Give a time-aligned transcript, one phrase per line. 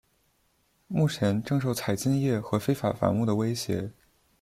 [0.87, 3.91] 目前正受采金业和非法伐木的威胁。